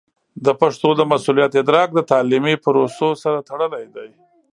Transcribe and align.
د 0.45 0.47
پښتو 0.61 0.89
د 0.95 1.01
مسوولیت 1.11 1.53
ادراک 1.61 1.89
د 1.93 1.99
تعلیمي 2.11 2.55
پروسو 2.63 3.07
سره 3.23 3.45
تړلی 3.49 3.85
دی. 3.95 4.09